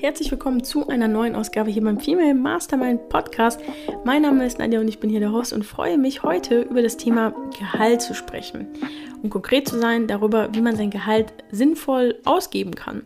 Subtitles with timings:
[0.00, 3.60] Herzlich willkommen zu einer neuen Ausgabe hier beim Female Mastermind Podcast.
[4.04, 6.82] Mein Name ist Nadja und ich bin hier der Host und freue mich heute über
[6.82, 8.68] das Thema Gehalt zu sprechen.
[9.24, 13.02] Um konkret zu sein darüber, wie man sein Gehalt sinnvoll ausgeben kann.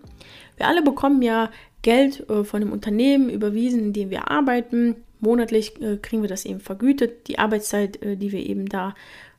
[0.58, 1.50] Wir alle bekommen ja
[1.80, 4.96] Geld äh, von einem Unternehmen überwiesen, in dem wir arbeiten.
[5.18, 8.94] Monatlich äh, kriegen wir das eben vergütet, die Arbeitszeit, äh, die wir eben da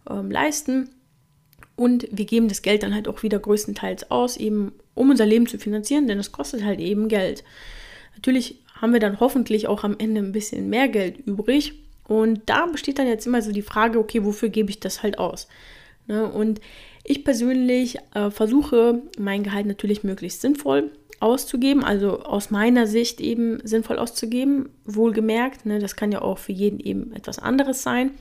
[0.09, 0.89] ähm, leisten.
[1.75, 5.47] Und wir geben das Geld dann halt auch wieder größtenteils aus, eben um unser Leben
[5.47, 7.43] zu finanzieren, denn es kostet halt eben Geld.
[8.15, 11.73] Natürlich haben wir dann hoffentlich auch am Ende ein bisschen mehr Geld übrig.
[12.07, 15.19] Und da besteht dann jetzt immer so die Frage, okay, wofür gebe ich das halt
[15.19, 15.47] aus?
[16.07, 16.29] Ne?
[16.29, 16.59] Und
[17.03, 23.65] ich persönlich äh, versuche, mein Gehalt natürlich möglichst sinnvoll auszugeben, also aus meiner Sicht eben
[23.65, 25.65] sinnvoll auszugeben, wohlgemerkt.
[25.65, 25.79] Ne?
[25.79, 28.11] Das kann ja auch für jeden eben etwas anderes sein.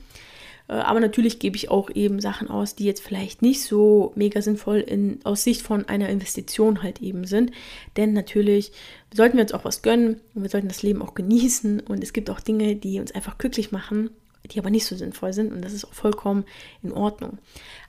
[0.67, 4.41] Äh, aber natürlich gebe ich auch eben Sachen aus, die jetzt vielleicht nicht so mega
[4.41, 7.51] sinnvoll in, aus Sicht von einer Investition halt eben sind.
[7.97, 8.71] Denn natürlich
[9.13, 11.81] sollten wir uns auch was gönnen und wir sollten das Leben auch genießen.
[11.81, 14.09] Und es gibt auch Dinge, die uns einfach glücklich machen,
[14.51, 15.51] die aber nicht so sinnvoll sind.
[15.51, 16.45] Und das ist auch vollkommen
[16.81, 17.37] in Ordnung.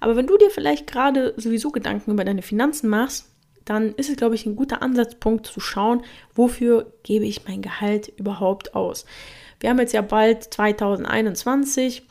[0.00, 3.30] Aber wenn du dir vielleicht gerade sowieso Gedanken über deine Finanzen machst,
[3.64, 6.02] dann ist es, glaube ich, ein guter Ansatzpunkt zu schauen,
[6.34, 9.06] wofür gebe ich mein Gehalt überhaupt aus.
[9.60, 12.02] Wir haben jetzt ja bald 2021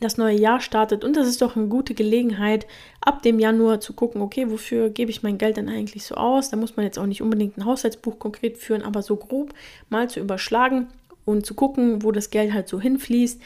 [0.00, 1.04] das neue Jahr startet.
[1.04, 2.66] Und das ist doch eine gute Gelegenheit,
[3.00, 6.50] ab dem Januar zu gucken, okay, wofür gebe ich mein Geld denn eigentlich so aus?
[6.50, 9.54] Da muss man jetzt auch nicht unbedingt ein Haushaltsbuch konkret führen, aber so grob
[9.90, 10.88] mal zu überschlagen
[11.24, 13.40] und zu gucken, wo das Geld halt so hinfließt.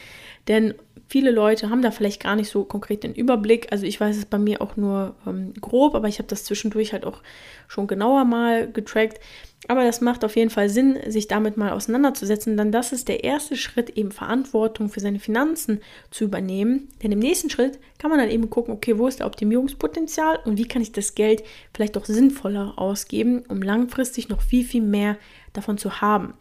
[0.47, 0.73] Denn
[1.07, 3.71] viele Leute haben da vielleicht gar nicht so konkret den Überblick.
[3.71, 6.93] Also ich weiß es bei mir auch nur ähm, grob, aber ich habe das zwischendurch
[6.93, 7.21] halt auch
[7.67, 9.19] schon genauer mal getrackt.
[9.67, 13.23] Aber das macht auf jeden Fall Sinn, sich damit mal auseinanderzusetzen, denn das ist der
[13.23, 16.89] erste Schritt, eben Verantwortung für seine Finanzen zu übernehmen.
[17.01, 20.57] Denn im nächsten Schritt kann man dann eben gucken, okay, wo ist der Optimierungspotenzial und
[20.57, 25.17] wie kann ich das Geld vielleicht auch sinnvoller ausgeben, um langfristig noch viel, viel mehr
[25.57, 26.33] davon zu haben.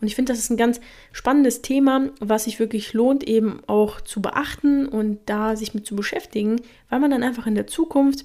[0.00, 0.80] Und ich finde, das ist ein ganz
[1.12, 5.96] spannendes Thema, was sich wirklich lohnt, eben auch zu beachten und da sich mit zu
[5.96, 8.24] beschäftigen, weil man dann einfach in der Zukunft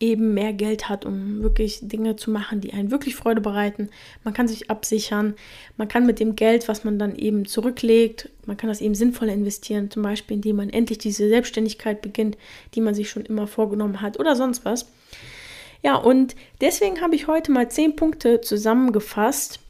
[0.00, 3.88] eben mehr Geld hat, um wirklich Dinge zu machen, die einen wirklich Freude bereiten.
[4.24, 5.34] Man kann sich absichern,
[5.76, 9.28] man kann mit dem Geld, was man dann eben zurücklegt, man kann das eben sinnvoll
[9.28, 12.36] investieren, zum Beispiel indem man endlich diese Selbstständigkeit beginnt,
[12.74, 14.86] die man sich schon immer vorgenommen hat oder sonst was.
[15.84, 19.60] Ja, und deswegen habe ich heute mal zehn Punkte zusammengefasst,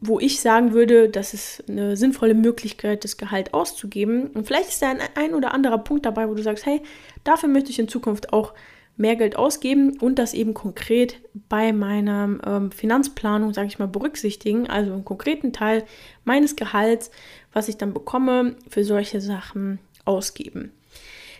[0.00, 4.28] wo ich sagen würde, das ist eine sinnvolle Möglichkeit, das Gehalt auszugeben.
[4.28, 6.82] Und vielleicht ist da ein, ein oder anderer Punkt dabei, wo du sagst, hey,
[7.24, 8.54] dafür möchte ich in Zukunft auch
[8.96, 14.68] mehr Geld ausgeben und das eben konkret bei meiner ähm, Finanzplanung, sage ich mal, berücksichtigen.
[14.70, 15.84] Also einen konkreten Teil
[16.24, 17.10] meines Gehalts,
[17.52, 20.70] was ich dann bekomme, für solche Sachen ausgeben.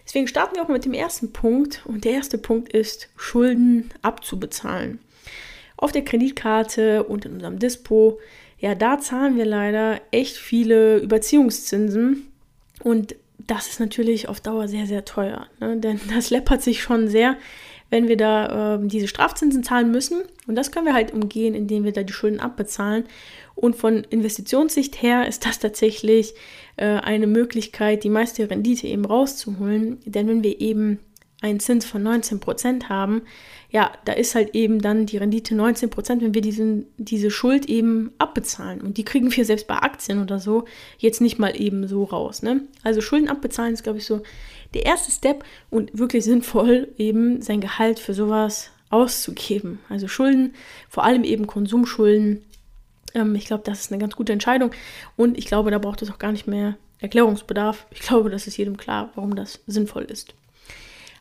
[0.07, 1.83] Deswegen starten wir auch mit dem ersten Punkt.
[1.85, 5.01] Und der erste Punkt ist, Schulden abzubezahlen.
[5.77, 8.19] Auf der Kreditkarte und in unserem Dispo,
[8.59, 12.33] ja, da zahlen wir leider echt viele Überziehungszinsen.
[12.83, 15.47] Und das ist natürlich auf Dauer sehr, sehr teuer.
[15.61, 15.77] Ne?
[15.77, 17.37] Denn das läppert sich schon sehr,
[17.91, 20.23] wenn wir da äh, diese Strafzinsen zahlen müssen.
[20.47, 23.05] Und das können wir halt umgehen, indem wir da die Schulden abbezahlen.
[23.55, 26.35] Und von Investitionssicht her ist das tatsächlich
[26.77, 29.99] äh, eine Möglichkeit, die meiste Rendite eben rauszuholen.
[30.05, 30.99] Denn wenn wir eben
[31.43, 33.23] einen Zins von 19 Prozent haben,
[33.71, 37.67] ja, da ist halt eben dann die Rendite 19 Prozent, wenn wir diesen, diese Schuld
[37.67, 38.81] eben abbezahlen.
[38.81, 40.65] Und die kriegen wir selbst bei Aktien oder so
[40.99, 42.43] jetzt nicht mal eben so raus.
[42.43, 42.63] Ne?
[42.83, 44.23] Also Schulden abbezahlen ist, glaube ich, so
[44.77, 49.81] der erste Step und wirklich sinnvoll, eben sein Gehalt für sowas auszugeben.
[49.89, 50.55] Also Schulden,
[50.89, 52.45] vor allem eben Konsumschulden,
[53.15, 54.71] ähm, ich glaube, das ist eine ganz gute Entscheidung
[55.17, 57.87] und ich glaube, da braucht es auch gar nicht mehr Erklärungsbedarf.
[57.91, 60.35] Ich glaube, das ist jedem klar, warum das sinnvoll ist.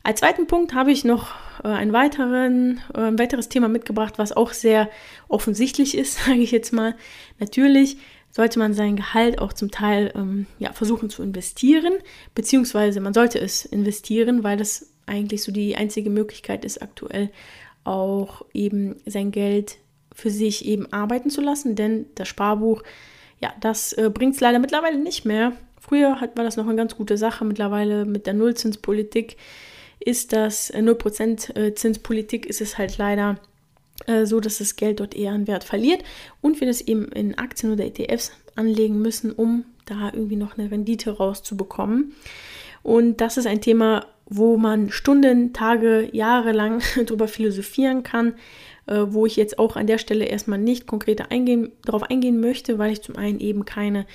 [0.03, 1.29] Als zweiten Punkt habe ich noch
[1.63, 4.89] äh, einen weiteren, äh, ein weiteres Thema mitgebracht, was auch sehr
[5.29, 6.95] offensichtlich ist, sage ich jetzt mal.
[7.39, 7.97] Natürlich
[8.35, 11.93] sollte man sein Gehalt auch zum Teil ähm, ja, versuchen zu investieren,
[12.35, 17.29] beziehungsweise man sollte es investieren, weil das eigentlich so die einzige Möglichkeit ist, aktuell
[17.85, 19.77] auch eben sein Geld
[20.13, 22.83] für sich eben arbeiten zu lassen, denn das Sparbuch,
[23.39, 25.53] ja, das äh, bringt es leider mittlerweile nicht mehr.
[25.79, 29.37] Früher hat, war das noch eine ganz gute Sache, mittlerweile mit der Nullzinspolitik
[30.01, 33.39] ist das äh, 0% äh, Zinspolitik, ist es halt leider
[34.07, 36.03] äh, so, dass das Geld dort eher an Wert verliert
[36.41, 40.71] und wir das eben in Aktien oder ETFs anlegen müssen, um da irgendwie noch eine
[40.71, 42.13] Rendite rauszubekommen.
[42.83, 48.35] Und das ist ein Thema, wo man Stunden, Tage, Jahre lang drüber philosophieren kann,
[48.87, 52.77] äh, wo ich jetzt auch an der Stelle erstmal nicht konkreter eingehen, darauf eingehen möchte,
[52.77, 54.05] weil ich zum einen eben keine,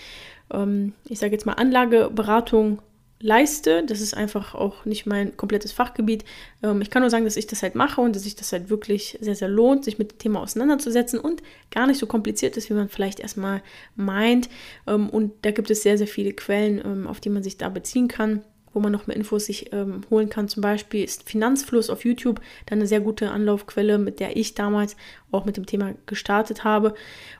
[0.52, 2.80] ähm, ich sage jetzt mal, Anlageberatung
[3.20, 3.84] leiste.
[3.86, 6.24] Das ist einfach auch nicht mein komplettes Fachgebiet.
[6.62, 8.70] Ähm, ich kann nur sagen, dass ich das halt mache und dass sich das halt
[8.70, 12.70] wirklich sehr, sehr lohnt, sich mit dem Thema auseinanderzusetzen und gar nicht so kompliziert ist,
[12.70, 13.62] wie man vielleicht erstmal
[13.94, 14.48] meint.
[14.86, 17.68] Ähm, und da gibt es sehr, sehr viele Quellen, ähm, auf die man sich da
[17.68, 20.48] beziehen kann wo man noch mehr Infos sich ähm, holen kann.
[20.48, 24.96] Zum Beispiel ist Finanzfluss auf YouTube dann eine sehr gute Anlaufquelle, mit der ich damals
[25.32, 26.94] auch mit dem Thema gestartet habe.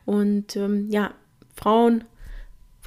[0.05, 1.15] Und ähm, ja,
[1.55, 2.05] Frauen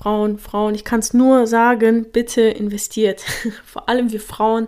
[0.04, 3.22] Frauen, Frauen, ich kann es nur sagen, bitte investiert.
[3.66, 4.68] Vor allem wir Frauen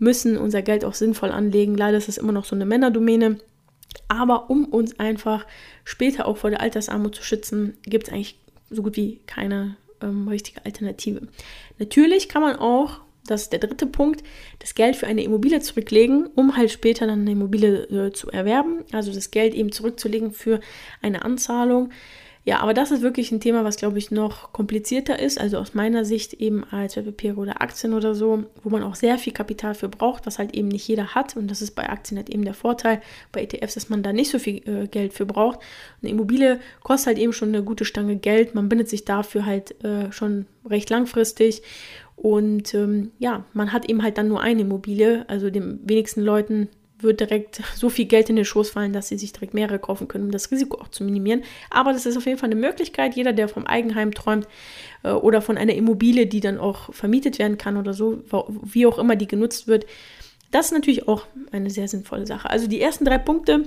[0.00, 1.76] müssen unser Geld auch sinnvoll anlegen.
[1.76, 3.38] Leider ist es immer noch so eine Männerdomäne.
[4.08, 5.46] Aber um uns einfach
[5.84, 8.40] später auch vor der Altersarmut zu schützen, gibt es eigentlich
[8.70, 11.28] so gut wie keine ähm, richtige Alternative.
[11.78, 14.24] Natürlich kann man auch, das ist der dritte Punkt,
[14.58, 18.82] das Geld für eine Immobilie zurücklegen, um halt später dann eine Immobilie äh, zu erwerben.
[18.90, 20.58] Also das Geld eben zurückzulegen für
[21.02, 21.90] eine Anzahlung.
[22.44, 25.40] Ja, aber das ist wirklich ein Thema, was, glaube ich, noch komplizierter ist.
[25.40, 29.16] Also aus meiner Sicht eben als Wertpapiere oder Aktien oder so, wo man auch sehr
[29.16, 31.36] viel Kapital für braucht, was halt eben nicht jeder hat.
[31.36, 33.00] Und das ist bei Aktien halt eben der Vorteil.
[33.30, 35.60] Bei ETFs, dass man da nicht so viel äh, Geld für braucht.
[36.02, 38.56] Eine Immobilie kostet halt eben schon eine gute Stange Geld.
[38.56, 41.62] Man bindet sich dafür halt äh, schon recht langfristig.
[42.16, 45.24] Und ähm, ja, man hat eben halt dann nur eine Immobilie.
[45.28, 46.68] Also den wenigsten Leuten
[47.02, 50.08] wird direkt so viel Geld in den Schoß fallen, dass sie sich direkt mehrere kaufen
[50.08, 51.42] können, um das Risiko auch zu minimieren.
[51.70, 53.14] Aber das ist auf jeden Fall eine Möglichkeit.
[53.14, 54.46] Jeder, der vom Eigenheim träumt
[55.02, 58.22] äh, oder von einer Immobilie, die dann auch vermietet werden kann oder so,
[58.62, 59.86] wie auch immer die genutzt wird,
[60.50, 62.50] das ist natürlich auch eine sehr sinnvolle Sache.
[62.50, 63.64] Also die ersten drei Punkte,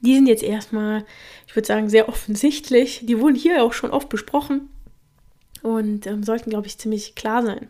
[0.00, 1.04] die sind jetzt erstmal,
[1.46, 3.00] ich würde sagen, sehr offensichtlich.
[3.04, 4.68] Die wurden hier auch schon oft besprochen
[5.62, 7.68] und ähm, sollten, glaube ich, ziemlich klar sein.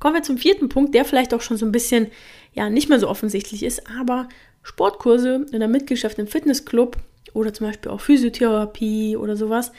[0.00, 2.06] Kommen wir zum vierten Punkt, der vielleicht auch schon so ein bisschen
[2.52, 4.28] ja nicht mehr so offensichtlich ist, aber
[4.62, 6.96] Sportkurse in der Mitgliedschaft im Fitnessclub
[7.32, 9.72] oder zum Beispiel auch Physiotherapie oder sowas,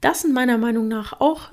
[0.00, 1.52] das sind meiner Meinung nach auch,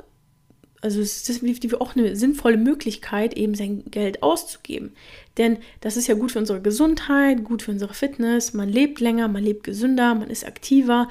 [0.81, 4.93] also es ist auch eine sinnvolle Möglichkeit, eben sein Geld auszugeben.
[5.37, 8.53] Denn das ist ja gut für unsere Gesundheit, gut für unsere Fitness.
[8.53, 11.07] Man lebt länger, man lebt gesünder, man ist aktiver,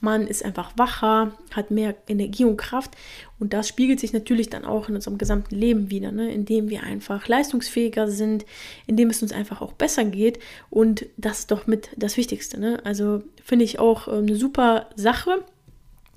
[0.00, 2.92] man ist einfach wacher, hat mehr Energie und Kraft.
[3.40, 6.30] Und das spiegelt sich natürlich dann auch in unserem gesamten Leben wieder, ne?
[6.30, 8.44] indem wir einfach leistungsfähiger sind,
[8.86, 10.38] indem es uns einfach auch besser geht.
[10.68, 12.60] Und das ist doch mit das Wichtigste.
[12.60, 12.80] Ne?
[12.84, 15.44] Also finde ich auch äh, eine super Sache,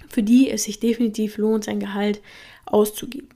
[0.10, 2.21] für die es sich definitiv lohnt, sein Gehalt
[2.74, 3.30] auszugeben.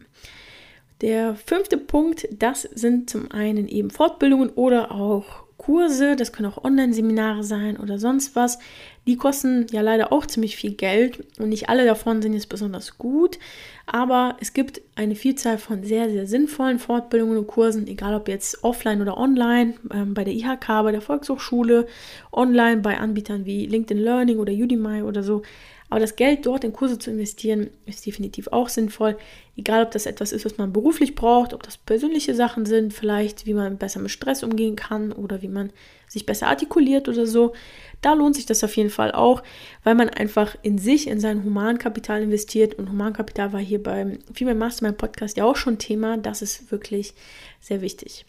[1.02, 6.64] Der fünfte Punkt, das sind zum einen eben Fortbildungen oder auch Kurse, das können auch
[6.64, 8.58] Online-Seminare sein oder sonst was.
[9.06, 12.98] Die kosten ja leider auch ziemlich viel Geld und nicht alle davon sind jetzt besonders
[12.98, 13.38] gut,
[13.86, 18.64] aber es gibt eine Vielzahl von sehr, sehr sinnvollen Fortbildungen und Kursen, egal ob jetzt
[18.64, 21.86] offline oder online, ähm, bei der IHK, bei der Volkshochschule,
[22.32, 25.44] online bei Anbietern wie LinkedIn Learning oder Udemy oder so.
[25.92, 29.18] Aber das Geld dort in Kurse zu investieren, ist definitiv auch sinnvoll.
[29.58, 33.46] Egal, ob das etwas ist, was man beruflich braucht, ob das persönliche Sachen sind, vielleicht
[33.46, 35.74] wie man besser mit Stress umgehen kann oder wie man
[36.08, 37.52] sich besser artikuliert oder so.
[38.00, 39.44] Da lohnt sich das auf jeden Fall auch,
[39.84, 42.76] weil man einfach in sich, in sein Humankapital investiert.
[42.76, 46.16] Und Humankapital war hier beim Female Mastermind Podcast ja auch schon Thema.
[46.16, 47.14] Das ist wirklich
[47.60, 48.26] sehr wichtig.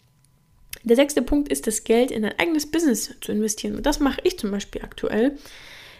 [0.83, 3.77] Der sechste Punkt ist, das Geld in ein eigenes Business zu investieren.
[3.77, 5.37] Und das mache ich zum Beispiel aktuell.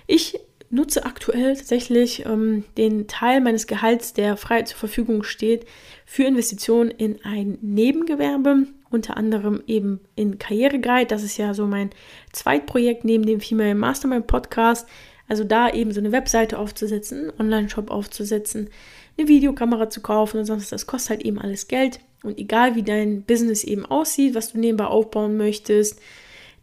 [0.08, 0.38] Ich
[0.74, 5.66] nutze aktuell tatsächlich ähm, den Teil meines Gehalts, der frei zur Verfügung steht,
[6.06, 11.08] für Investitionen in ein Nebengewerbe, unter anderem eben in Karriereguide.
[11.08, 11.92] Das ist ja so mein
[12.32, 14.88] Zweitprojekt neben dem Female Mastermind Podcast.
[15.28, 18.70] Also da eben so eine Webseite aufzusetzen, einen Online-Shop aufzusetzen,
[19.18, 22.00] eine Videokamera zu kaufen und sonst, das kostet halt eben alles Geld.
[22.24, 26.00] Und egal wie dein Business eben aussieht, was du nebenbei aufbauen möchtest,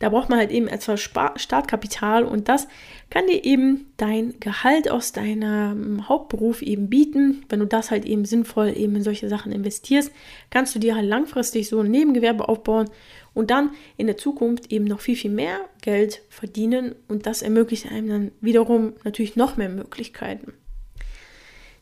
[0.00, 2.66] da braucht man halt eben etwas Startkapital und das
[3.10, 7.44] kann dir eben dein Gehalt aus deinem Hauptberuf eben bieten.
[7.48, 10.10] Wenn du das halt eben sinnvoll eben in solche Sachen investierst,
[10.48, 12.88] kannst du dir halt langfristig so ein Nebengewerbe aufbauen
[13.34, 17.90] und dann in der Zukunft eben noch viel, viel mehr Geld verdienen und das ermöglicht
[17.92, 20.54] einem dann wiederum natürlich noch mehr Möglichkeiten.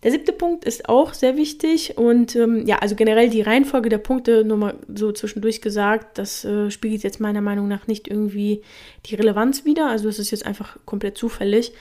[0.04, 3.98] Der siebte Punkt ist auch sehr wichtig und ähm, ja, also generell die Reihenfolge der
[3.98, 8.62] Punkte, nur mal so zwischendurch gesagt, das äh, spiegelt jetzt meiner Meinung nach nicht irgendwie
[9.06, 11.72] die Relevanz wider, also es ist jetzt einfach komplett zufällig.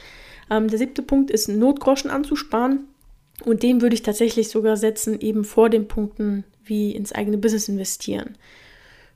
[0.49, 2.87] Ähm, der siebte Punkt ist, Notgroschen anzusparen
[3.45, 7.69] und den würde ich tatsächlich sogar setzen, eben vor den Punkten wie ins eigene Business
[7.69, 8.35] investieren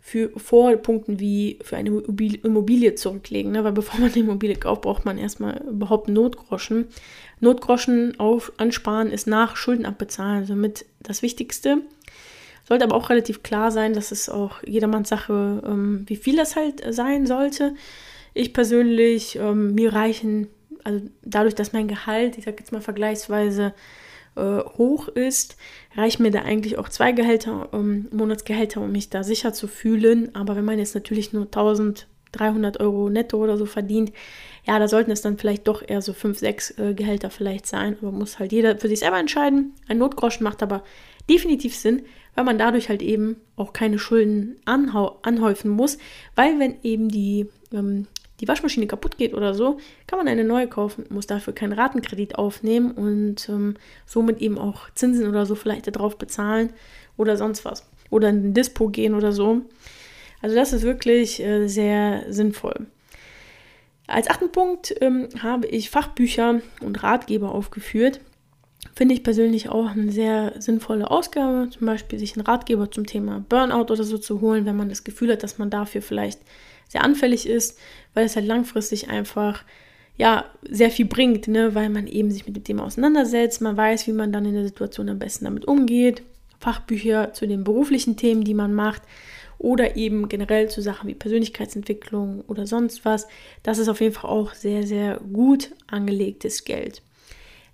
[0.01, 3.51] für vor Punkten wie für eine Immobilie zurücklegen.
[3.51, 3.63] Ne?
[3.63, 6.87] Weil bevor man eine Immobilie kauft, braucht man erstmal überhaupt Notgroschen.
[7.39, 11.77] Notgroschen auf, ansparen ist nach Schulden abbezahlen somit das Wichtigste.
[12.67, 16.55] Sollte aber auch relativ klar sein, dass es auch jedermanns Sache, ähm, wie viel das
[16.55, 17.75] halt sein sollte.
[18.33, 20.47] Ich persönlich, ähm, mir reichen,
[20.83, 23.73] also dadurch, dass mein Gehalt, ich sag jetzt mal vergleichsweise
[24.35, 25.57] äh, hoch ist,
[25.95, 30.33] reichen mir da eigentlich auch zwei Gehälter, ähm, Monatsgehälter, um mich da sicher zu fühlen.
[30.35, 34.11] Aber wenn man jetzt natürlich nur 1300 Euro netto oder so verdient,
[34.65, 37.97] ja, da sollten es dann vielleicht doch eher so fünf, sechs äh, Gehälter vielleicht sein.
[38.01, 39.73] Aber muss halt jeder für sich selber entscheiden.
[39.87, 40.83] Ein Notgroschen macht aber
[41.29, 42.03] definitiv Sinn,
[42.35, 45.97] weil man dadurch halt eben auch keine Schulden anhäufen muss,
[46.35, 48.07] weil wenn eben die, ähm,
[48.41, 52.35] die Waschmaschine kaputt geht oder so, kann man eine neue kaufen, muss dafür keinen Ratenkredit
[52.35, 56.73] aufnehmen und ähm, somit eben auch Zinsen oder so vielleicht darauf bezahlen
[57.17, 57.87] oder sonst was.
[58.09, 59.61] Oder in den Dispo gehen oder so.
[60.41, 62.87] Also das ist wirklich äh, sehr sinnvoll.
[64.07, 68.19] Als achten Punkt ähm, habe ich Fachbücher und Ratgeber aufgeführt.
[68.95, 73.45] Finde ich persönlich auch eine sehr sinnvolle Ausgabe, zum Beispiel sich einen Ratgeber zum Thema
[73.47, 76.39] Burnout oder so zu holen, wenn man das Gefühl hat, dass man dafür vielleicht
[76.91, 77.79] sehr anfällig ist,
[78.13, 79.63] weil es halt langfristig einfach
[80.17, 81.73] ja sehr viel bringt, ne?
[81.73, 84.65] weil man eben sich mit dem Thema auseinandersetzt, man weiß, wie man dann in der
[84.65, 86.21] Situation am besten damit umgeht,
[86.59, 89.03] Fachbücher zu den beruflichen Themen, die man macht
[89.57, 93.25] oder eben generell zu Sachen wie Persönlichkeitsentwicklung oder sonst was.
[93.63, 97.01] Das ist auf jeden Fall auch sehr, sehr gut angelegtes Geld.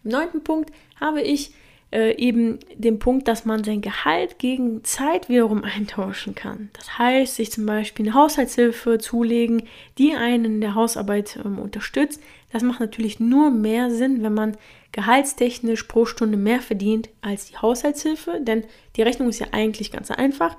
[0.03, 1.53] Im neunten Punkt habe ich
[1.91, 6.69] äh, eben den Punkt, dass man sein Gehalt gegen Zeit wiederum eintauschen kann.
[6.73, 9.63] Das heißt, sich zum Beispiel eine Haushaltshilfe zulegen,
[9.97, 12.21] die einen in der Hausarbeit ähm, unterstützt.
[12.51, 14.57] Das macht natürlich nur mehr Sinn, wenn man
[14.91, 18.63] gehaltstechnisch pro Stunde mehr verdient als die Haushaltshilfe, denn
[18.95, 20.57] die Rechnung ist ja eigentlich ganz einfach.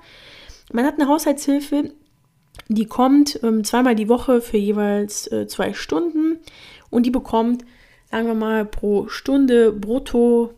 [0.71, 1.91] Man hat eine Haushaltshilfe,
[2.67, 6.39] die kommt ähm, zweimal die Woche für jeweils äh, zwei Stunden
[6.89, 7.63] und die bekommt
[8.11, 10.53] sagen wir mal, pro Stunde brutto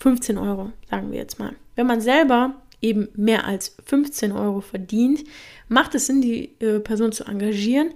[0.00, 1.54] 15 Euro, sagen wir jetzt mal.
[1.76, 5.24] Wenn man selber eben mehr als 15 Euro verdient,
[5.68, 7.92] macht es Sinn, die äh, Person zu engagieren.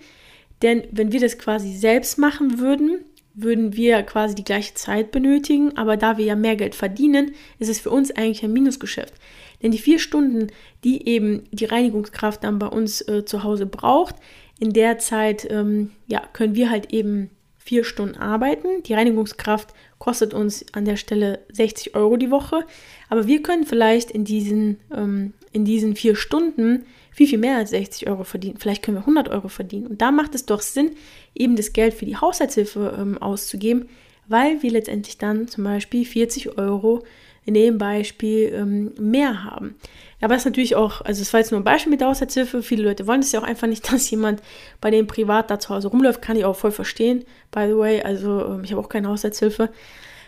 [0.63, 5.77] Denn wenn wir das quasi selbst machen würden, würden wir quasi die gleiche Zeit benötigen,
[5.77, 9.15] aber da wir ja mehr Geld verdienen, ist es für uns eigentlich ein Minusgeschäft.
[9.63, 10.49] Denn die vier Stunden,
[10.85, 14.17] die eben die Reinigungskraft dann bei uns äh, zu Hause braucht,
[14.61, 18.83] in der Zeit ähm, ja, können wir halt eben vier Stunden arbeiten.
[18.85, 22.67] Die Reinigungskraft kostet uns an der Stelle 60 Euro die Woche,
[23.09, 27.71] aber wir können vielleicht in diesen, ähm, in diesen vier Stunden viel, viel mehr als
[27.71, 28.59] 60 Euro verdienen.
[28.59, 29.87] Vielleicht können wir 100 Euro verdienen.
[29.87, 30.91] Und da macht es doch Sinn,
[31.35, 33.89] eben das Geld für die Haushaltshilfe ähm, auszugeben,
[34.29, 37.03] weil wir letztendlich dann zum Beispiel 40 Euro
[37.45, 39.77] in dem Beispiel ähm, mehr haben.
[40.21, 42.63] Aber es ist natürlich auch, also es war jetzt nur ein Beispiel mit der Haushaltshilfe.
[42.63, 44.43] Viele Leute wollen es ja auch einfach nicht, dass jemand
[44.81, 46.23] bei dem privat da zu Hause rumläuft.
[46.23, 48.03] Kann ich auch voll verstehen, by the way.
[48.03, 49.71] Also ähm, ich habe auch keine Haushaltshilfe.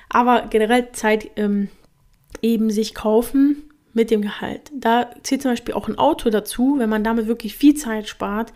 [0.08, 1.68] Aber generell Zeit ähm,
[2.42, 4.70] eben sich kaufen mit dem Gehalt.
[4.74, 8.52] Da zählt zum Beispiel auch ein Auto dazu, wenn man damit wirklich viel Zeit spart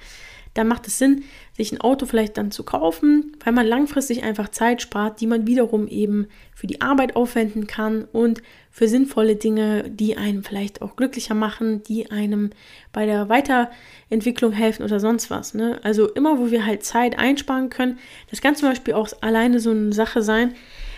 [0.55, 1.25] dann macht es Sinn,
[1.57, 5.47] sich ein Auto vielleicht dann zu kaufen, weil man langfristig einfach Zeit spart, die man
[5.47, 10.97] wiederum eben für die Arbeit aufwenden kann und für sinnvolle Dinge, die einem vielleicht auch
[10.97, 12.51] glücklicher machen, die einem
[12.93, 15.55] bei der Weiterentwicklung helfen oder sonst was.
[15.55, 15.79] Ne?
[15.83, 17.99] Also immer, wo wir halt Zeit einsparen können,
[18.31, 20.55] das kann zum Beispiel auch alleine so eine Sache sein,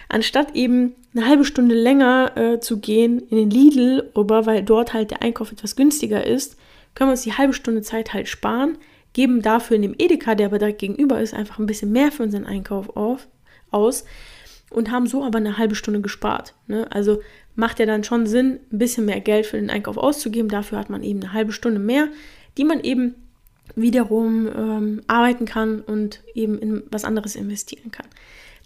[0.08, 4.94] anstatt eben eine halbe Stunde länger äh, zu gehen in den Lidl rüber, weil dort
[4.94, 6.56] halt der Einkauf etwas günstiger ist,
[6.94, 8.78] können wir uns die halbe Stunde Zeit halt sparen
[9.12, 12.22] geben dafür in dem Edeka, der aber direkt gegenüber ist, einfach ein bisschen mehr für
[12.22, 13.28] unseren Einkauf auf,
[13.70, 14.04] aus
[14.70, 16.54] und haben so aber eine halbe Stunde gespart.
[16.66, 16.90] Ne?
[16.90, 17.20] Also
[17.54, 20.48] macht ja dann schon Sinn, ein bisschen mehr Geld für den Einkauf auszugeben.
[20.48, 22.08] Dafür hat man eben eine halbe Stunde mehr,
[22.56, 23.14] die man eben
[23.76, 28.06] wiederum ähm, arbeiten kann und eben in was anderes investieren kann.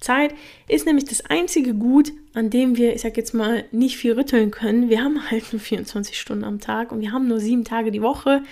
[0.01, 0.35] Zeit
[0.69, 4.51] ist nämlich das einzige Gut, an dem wir, ich sag jetzt mal, nicht viel rütteln
[4.51, 4.91] können.
[4.91, 8.03] Wir haben halt nur 24 Stunden am Tag und wir haben nur sieben Tage die
[8.03, 8.43] Woche.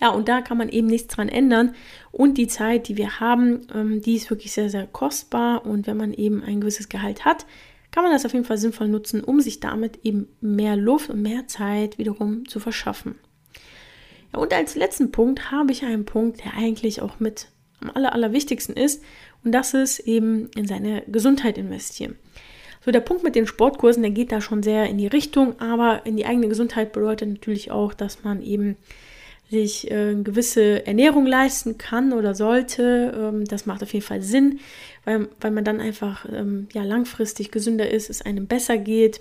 [0.00, 1.74] Ja, und da kann man eben nichts dran ändern.
[2.10, 5.66] Und die Zeit, die wir haben, ähm, die ist wirklich sehr, sehr kostbar.
[5.66, 7.44] Und wenn man eben ein gewisses Gehalt hat,
[7.90, 11.22] kann man das auf jeden Fall sinnvoll nutzen, um sich damit eben mehr Luft und
[11.22, 13.16] mehr Zeit wiederum zu verschaffen.
[14.32, 17.48] Ja, und als letzten Punkt habe ich einen Punkt, der eigentlich auch mit
[17.80, 19.02] am aller, allerwichtigsten ist.
[19.44, 22.16] Und das ist eben in seine Gesundheit investieren.
[22.84, 26.06] So, der Punkt mit den Sportkursen, der geht da schon sehr in die Richtung, aber
[26.06, 28.76] in die eigene Gesundheit bedeutet natürlich auch, dass man eben
[29.50, 33.12] sich äh, gewisse Ernährung leisten kann oder sollte.
[33.16, 34.60] Ähm, das macht auf jeden Fall Sinn,
[35.04, 39.20] weil, weil man dann einfach ähm, ja, langfristig gesünder ist, es einem besser geht,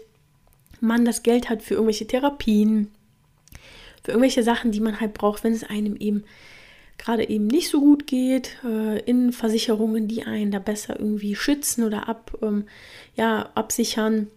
[0.81, 2.91] man das Geld hat für irgendwelche Therapien,
[4.03, 6.23] für irgendwelche Sachen, die man halt braucht, wenn es einem eben
[6.99, 11.83] gerade eben nicht so gut geht, äh, in Versicherungen, die einen da besser irgendwie schützen
[11.85, 12.65] oder ab, ähm,
[13.15, 14.27] ja, absichern.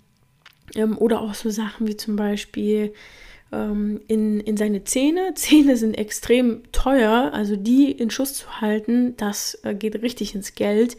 [0.75, 2.95] Ähm, oder auch so Sachen wie zum Beispiel
[3.53, 5.33] in, in seine Zähne.
[5.35, 10.55] Zähne sind extrem teuer, also die in Schuss zu halten, das äh, geht richtig ins
[10.55, 10.97] Geld.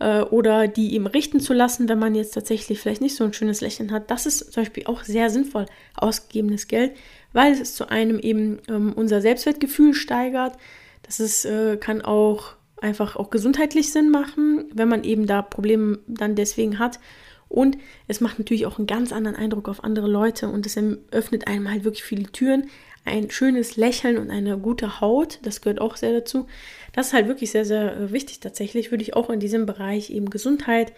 [0.00, 3.32] äh, oder die eben richten zu lassen, wenn man jetzt tatsächlich vielleicht nicht so ein
[3.32, 4.10] schönes Lächeln hat.
[4.10, 5.66] Das ist zum Beispiel auch sehr sinnvoll
[5.96, 6.92] ausgegebenes Geld,
[7.32, 10.56] weil es zu einem eben ähm, unser Selbstwertgefühl steigert.
[11.02, 15.98] Das ist, äh, kann auch einfach auch gesundheitlich Sinn machen, wenn man eben da Probleme
[16.06, 17.00] dann deswegen hat.
[17.48, 20.78] Und es macht natürlich auch einen ganz anderen Eindruck auf andere Leute und es
[21.10, 22.68] öffnet einem halt wirklich viele Türen.
[23.04, 26.46] Ein schönes Lächeln und eine gute Haut, das gehört auch sehr dazu.
[26.92, 28.90] Das ist halt wirklich sehr, sehr äh, wichtig tatsächlich.
[28.90, 30.92] Würde ich auch in diesem Bereich eben Gesundheit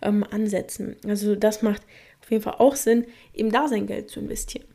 [0.00, 0.96] ähm, ansetzen.
[1.06, 1.82] Also das macht
[2.20, 4.66] auf jeden Fall auch Sinn, eben da sein Geld zu investieren.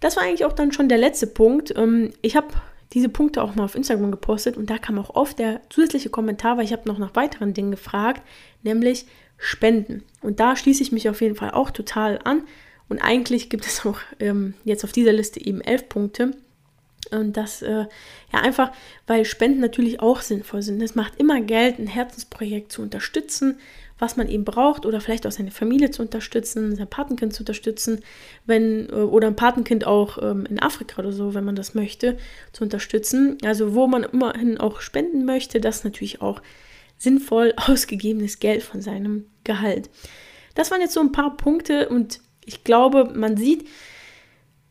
[0.00, 1.74] Das war eigentlich auch dann schon der letzte Punkt.
[1.76, 2.48] Ähm, ich habe
[2.94, 6.56] diese Punkte auch mal auf Instagram gepostet und da kam auch oft der zusätzliche Kommentar,
[6.56, 8.22] weil ich habe noch nach weiteren Dingen gefragt,
[8.62, 10.04] nämlich Spenden.
[10.22, 12.44] Und da schließe ich mich auf jeden Fall auch total an.
[12.88, 16.32] Und eigentlich gibt es auch ähm, jetzt auf dieser Liste eben elf Punkte.
[17.10, 17.86] Und das, äh,
[18.32, 18.72] ja, einfach,
[19.06, 20.80] weil Spenden natürlich auch sinnvoll sind.
[20.80, 23.58] Es macht immer Geld, ein Herzensprojekt zu unterstützen,
[23.98, 28.02] was man eben braucht, oder vielleicht auch seine Familie zu unterstützen, sein Patenkind zu unterstützen,
[28.46, 32.16] wenn, äh, oder ein Patenkind auch ähm, in Afrika oder so, wenn man das möchte,
[32.52, 33.38] zu unterstützen.
[33.44, 36.42] Also, wo man immerhin auch spenden möchte, das natürlich auch
[36.98, 39.90] sinnvoll ausgegebenes Geld von seinem Gehalt.
[40.54, 43.66] Das waren jetzt so ein paar Punkte und ich glaube, man sieht,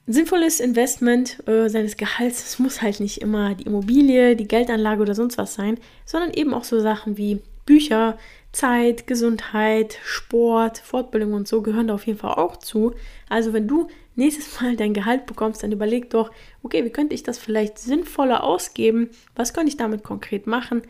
[0.05, 5.15] sinnvolles Investment äh, seines Gehalts, es muss halt nicht immer die Immobilie, die Geldanlage oder
[5.15, 8.17] sonst was sein, sondern eben auch so Sachen wie Bücher,
[8.53, 12.93] Zeit, Gesundheit, Sport, Fortbildung und so gehören da auf jeden Fall auch zu.
[13.27, 16.31] Also wenn du nächstes Mal dein Gehalt bekommst, dann überleg doch,
[16.61, 19.09] okay, wie könnte ich das vielleicht sinnvoller ausgeben?
[19.35, 20.83] Was könnte ich damit konkret machen?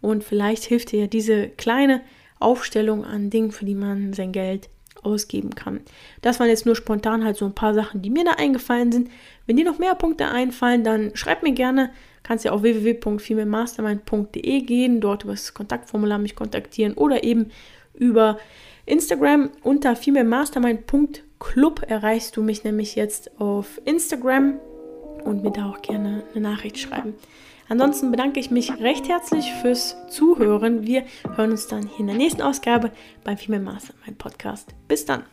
[0.00, 2.02] Und vielleicht hilft dir ja diese kleine
[2.38, 4.68] Aufstellung an Dingen, für die man sein Geld
[5.06, 5.80] ausgeben kann.
[6.20, 9.10] Das waren jetzt nur spontan halt so ein paar Sachen, die mir da eingefallen sind.
[9.46, 11.90] Wenn dir noch mehr Punkte einfallen, dann schreib mir gerne.
[12.22, 17.52] Kannst ja auf www.femalemastermind.de gehen, dort über das Kontaktformular mich kontaktieren oder eben
[17.94, 18.38] über
[18.84, 24.58] Instagram unter femalemastermind.club erreichst du mich nämlich jetzt auf Instagram
[25.24, 27.14] und mir da auch gerne eine Nachricht schreiben.
[27.68, 30.86] Ansonsten bedanke ich mich recht herzlich fürs Zuhören.
[30.86, 31.04] Wir
[31.34, 32.92] hören uns dann hier in der nächsten Ausgabe
[33.24, 34.74] beim Female Mastermind Podcast.
[34.88, 35.24] Bis dann.